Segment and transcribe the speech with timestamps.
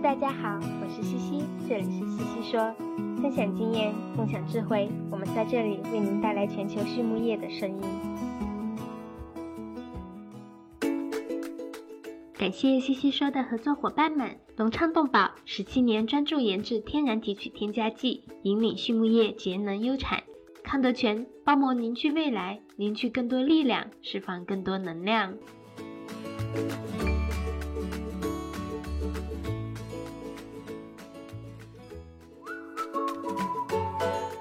[0.00, 2.72] 大家好，我是西西，这里是西西说，
[3.20, 7.82] 分享经验，共享智慧，我们在这里为您带来全球畜牧业的声音。
[12.34, 20.22] 感谢西西说的合作伙伴们，隆昌动宝十七年专注研制天然提取添加剂，引领畜牧业节能优产。
[20.62, 25.34] 康德全包膜凝聚未来，凝聚更多力量，释放更多能量。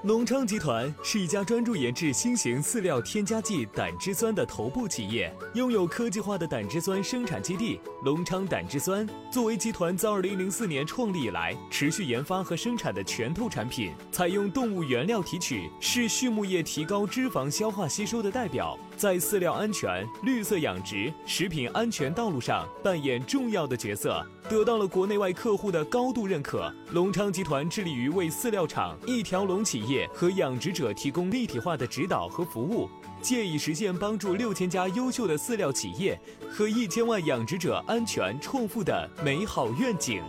[0.07, 9.07] 隆昌集团是一家专注研制新型饲料添加剂胆汁酸的头部企业，拥有科技化的胆汁酸生产基地——隆昌胆汁酸。
[9.31, 24.25] 作为集团自2004年创立以来持续研发和生产的拳头产品，采用动物原料提取，是畜牧业提高脂肪消化吸收的代表，在饲料安全、绿色养殖、食品安全道路上扮演重要的角色。
[24.49, 26.73] 得到了国内外客户的高度认可。
[26.93, 32.89] 隆昌集团致力于为饲料厂、一条龙企业和养殖者提供立体化的指导和服务，
[33.21, 36.17] 借以实现帮助六千家优秀的饲料企业
[36.49, 40.21] 和一千万养殖者安全创富的美好愿景。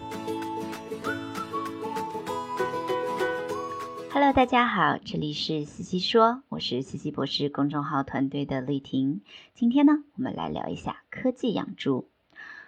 [4.12, 9.22] Hello，大家好，这里是西西说，我是西西博士公众号团队的丽婷。
[9.54, 12.08] 今天呢，我们来聊一下科技养猪。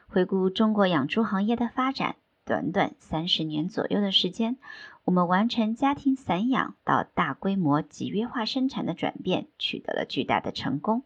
[0.09, 4.57] 回顾中国养猪行业的发展，短短三十年左右的时间，
[5.05, 11.05] 我们完成家庭散养到大规模集约化生产的转变，取得了巨大的成功。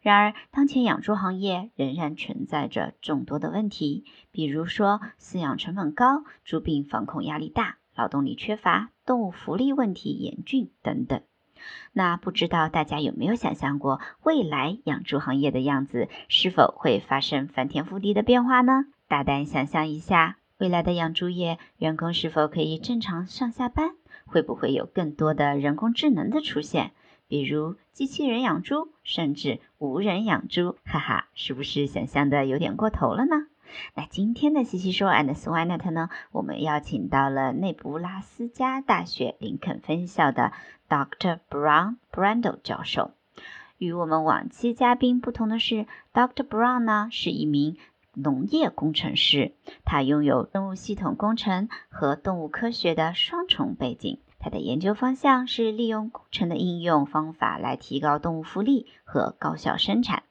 [0.00, 11.20] 然而，当前养猪行业仍然存在着众多的问题，比如说饲养成本高、猪病防控压力大、劳动力缺乏、动物福利问题严峻等等。
[11.92, 18.84] 那不知道大家有没有想象过，未来养猪行业的样子是否会发生翻天覆地的变化呢？
[19.08, 23.90] 大胆想象一下，未来的养猪业，员工是否可以正常上下班？
[24.26, 26.92] 会不会有更多的人工智能的出现？
[27.28, 30.76] 比如机器人养猪，甚至无人养猪？
[30.84, 33.46] 哈哈，是不是想象的有点过头了呢？
[33.94, 36.08] 那今天的西西说 and Swinet 呢？
[36.32, 40.52] 我们邀请到了内布拉斯加大学林肯分校的
[40.88, 41.38] Dr.
[41.50, 43.10] Brown Brando 教授。
[43.76, 46.48] 与我们往期嘉宾不同的是，Dr.
[46.48, 47.76] Brown 呢是一名
[48.14, 49.52] 农业工程师，
[49.84, 54.18] 他拥有生物系统工程和动物科学的双重背景。
[54.50, 60.22] 的研究方向是利用工程的应用方法来提高动物福利和高效生产。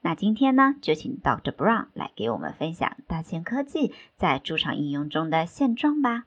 [0.00, 1.52] 那今天呢，就请 Dr.
[1.52, 6.24] Brown 来给我们分享大千科技在猪场应用中的现状吧。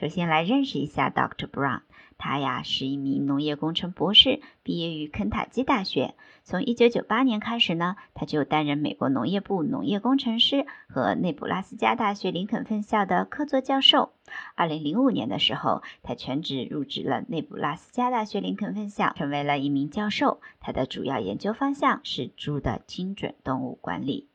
[0.00, 1.46] 首先来认识一下 Dr.
[1.46, 1.82] Brown。
[2.24, 6.14] 他呀是一名农业工程博士，毕业于肯塔基大学。
[6.44, 14.12] 从一九九八年开始呢，他就担任美国农业部农业工程师和内布拉斯加大学林肯分校的客座教授。
[14.54, 20.40] 二零零五年的时候，他全职入职了内布拉斯加大学林肯分校，成为了一名教授。
[20.60, 24.28] 他的主要研究方向是猪的精准动物管理。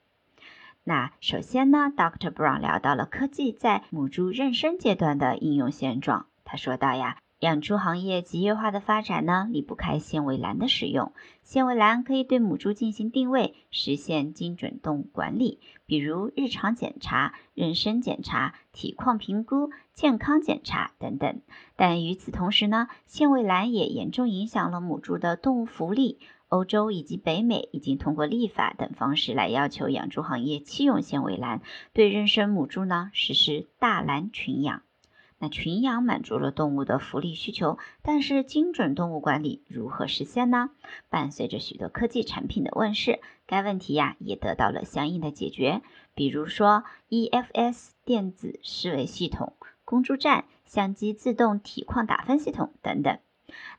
[0.84, 2.32] 那首先呢，Dr.
[2.32, 6.26] Brown 聊到了科技在母猪妊娠阶段的应用现状。
[6.44, 7.20] 他说到呀。
[7.40, 11.12] 养猪行业集约化的发展呢，离不开纤维栏的使用。
[11.44, 21.42] 纤维栏可以对母猪进行定位，实现精准动物管理，比如日常检查、妊娠检查、体况评估、健康检查等等。
[21.76, 26.18] 但与此同时呢，纤维栏也严重影响了母猪的动物福利。
[26.50, 31.62] 欧洲以及北美已经通过立法等方式来要求养猪行业弃用纤维栏，
[31.94, 34.82] 对妊娠母猪呢实施大栏群养。
[35.40, 40.72] 那群养满足了动物的福利需求，但是精准动物管理如何实现呢？
[41.10, 45.82] 伴随着许多科技产品的问世，该问题呀也得到了相应的解决。
[46.16, 49.54] 比如说 EFS 电子思维系统、
[49.86, 53.20] 公猪站、相机自动体况打分系统等等。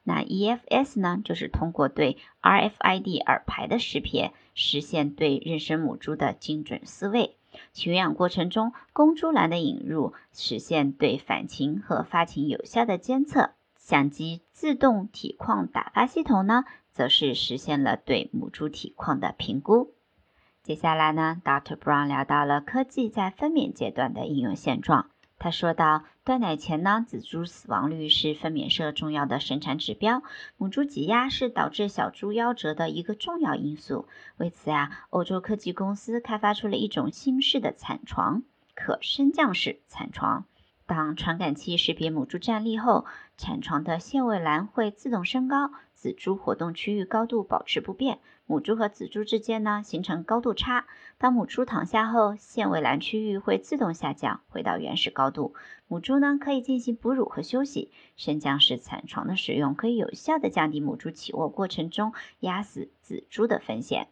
[0.05, 7.35] 那 EFS 呢，就是通过对 RFID 耳牌的识别，实现对妊娠母猪的精准饲喂。
[7.79, 19.95] 群养过程中，公猪栏的引入实现对反禽和发情有效的监测；相机自动体况打发系统呢，则是实现了对母猪体况的评估。
[20.65, 21.77] 接下来呢，Dr.
[21.77, 25.11] Brown 聊到了科技在分娩阶段的应用现状。
[25.39, 30.23] 他说道，断奶前呢，仔猪死亡率是分娩社重要的生产指标，
[30.59, 34.07] 母猪挤压是导致小猪夭折的一个重要因素。
[34.37, 38.43] 为此啊，欧洲科技公司开发出了一种新式的产床——
[38.77, 40.45] 可升降式产床。
[40.85, 43.07] 当传感器识别母猪站立后，
[43.39, 50.87] 产床的限位栏会自动升高，仔猪活动区域高度保持不变，母猪和仔猪之间呢形成高度差。
[51.19, 55.55] 当母猪躺下后，限位栏区域会自动下降，回到原始高度。
[55.89, 57.91] 母猪呢可以进行哺乳和休息。
[58.17, 64.07] 升降式产床的使用可以有效的降低母猪起卧过程中压死仔猪的风险。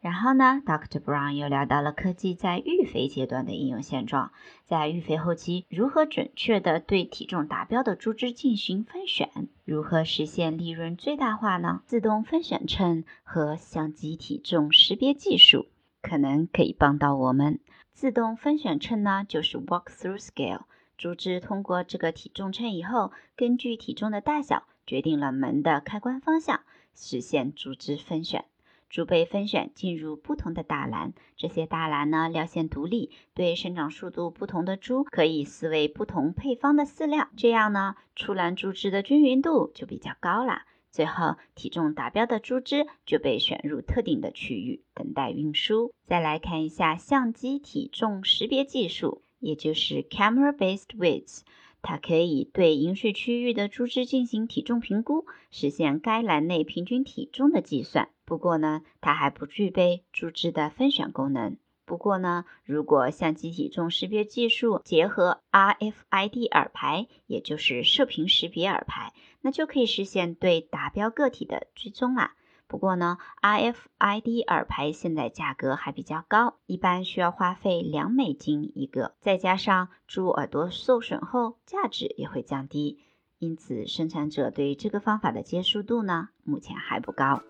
[0.00, 1.00] 然后呢，Dr.
[1.00, 4.30] Brown 又聊到了科技在育肥阶段的应用现状，
[4.64, 11.82] 在育肥后期，如何准确的对体重达标的猪只进行分选，如何实现利润最大化呢？
[11.86, 15.66] 自动分选秤和相机体重识别技术
[16.02, 17.58] 可能可以帮到我们。
[17.92, 20.64] 自动分选秤呢，就是 Walk-through Scale，
[20.96, 26.60] 猪只通过这个体重秤以后，根据体重的大小决定了门的开关方向，
[26.94, 28.44] 实现猪只分选。
[28.88, 40.62] 猪被分选进入不同的大栏，这些大栏呢料线独立，对生长速度不同的猪可以饲喂不同配方的饲料，这样呢出栏猪只的均匀度就比较高了。
[40.90, 45.92] 最后体重达标的猪只就被选入特定的区域等待运输。
[46.06, 51.42] 再来看一下相机体重识别技术，也就是 camera-based weights。
[51.88, 58.08] 它可以对饮水区域的猪只进行体重评估，实现该栏内平均体重的计算。
[58.24, 61.58] 不过呢，它还不具备猪只的分选功能。
[61.84, 72.34] 不过呢，如果相机体重识别技术结合 RFID 耳牌，也就是射频识别耳牌，那就可以实现对达标个体的追踪啦。
[72.68, 82.98] 不过呢，RFID 耳牌现在价格还比较高，一般需要花费两美金一个，再加上猪耳朵受损后价值也会降低，
[83.38, 87.40] 因此生产者对这个方法的接受度呢，目前还不高。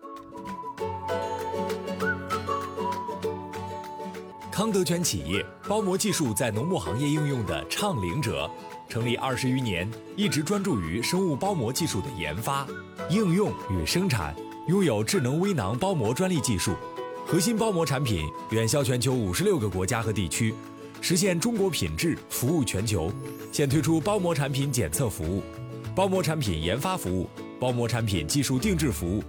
[4.51, 8.49] 康德全企业包膜技术在农牧行业应用的倡领者，
[8.87, 12.67] 成立二十余年，一直专注于生物包膜技术的研发、
[13.09, 14.35] 应用与生产。
[14.67, 16.75] 拥有智能微囊包膜专利技术，
[17.25, 20.53] 核心包膜产品远销全球五十六个国家和地区，
[20.99, 23.09] 实现中国品质服务全球。
[23.49, 25.41] 现推出包膜产品检测服务、
[25.95, 27.29] 包膜产品研发服务、
[27.61, 29.23] 包膜产品技术定制服务。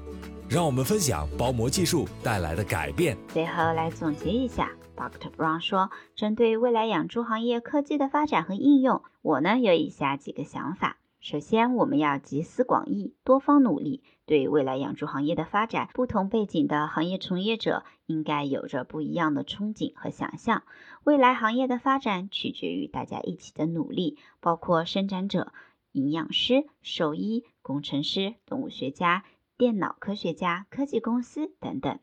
[0.48, 3.16] 让我们分享包膜技术带来的改变。
[3.28, 5.30] 最后来总结一下，Dr.
[5.36, 10.96] Brown 说，针对未来养猪行业科技的发展和应用，我呢有以下几个想法。
[11.20, 14.04] 首先，我们要集思广益，多方努力。
[14.24, 20.62] 对未来养猪行业的发展，不同背景的行业从业者应该有着不一样的憧憬和想象。
[21.02, 25.52] 未来行业的发展取决于大家一起的努力，包括生产者、
[25.90, 29.24] 营养师、兽医、工程师、动物学家、
[29.56, 31.98] 电脑科学家、科技公司等等。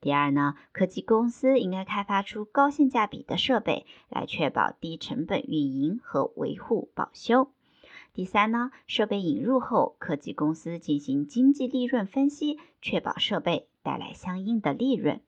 [0.00, 7.50] 第二呢，科技公司应该开发出高性价比的设备，来确保低成本运营和维护保修。
[8.14, 15.20] 第三呢，设备引入后，科技公司进行经济利润分析，确保设备带来相应的利润。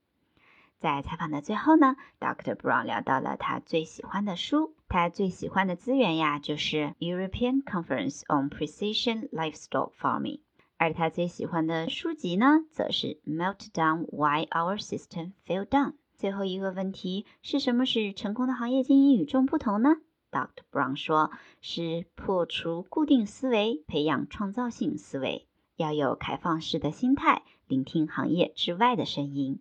[0.79, 2.55] 在采访的最后呢，Dr.
[2.55, 10.41] Brown 聊到了他最喜欢的书，他最喜欢的资源呀，就是 European Conference on Precision Livestock Farming，
[10.79, 15.93] 而他最喜欢的书籍呢，则是 Meltdown: Why Our System Fell Down。
[16.17, 19.97] 最后一个问题是什么使成功的行业经营与众不同呢
[20.31, 20.63] ？Dr.
[20.71, 21.31] Brown 说
[21.61, 25.47] ：“是破除固定思维，培养创造性思维，
[25.77, 29.61] 要有开放式的心态，聆听行业之外的声音。”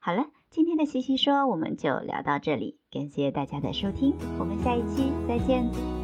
[0.00, 5.99] 好了，今天的西西说我们就聊到这里，感谢大家的收听，我们下一期再见。